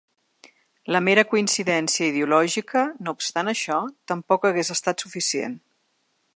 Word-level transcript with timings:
La 0.95 1.01
mera 1.07 1.23
coincidència 1.33 2.07
ideològica, 2.13 2.85
no 3.07 3.15
obstant 3.19 3.53
això, 3.53 3.79
tampoc 4.13 4.51
hagués 4.51 4.73
estat 4.77 5.05
suficient. 5.07 5.59